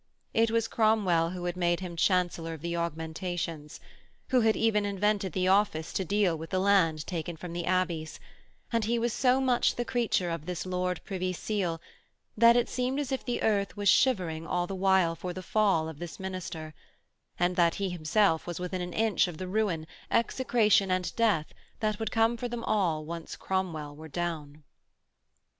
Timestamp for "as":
12.99-13.11